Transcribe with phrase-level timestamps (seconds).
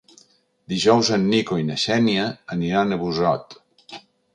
[0.73, 2.27] Dijous en Nico i na Xènia
[2.59, 3.61] aniran a Busot.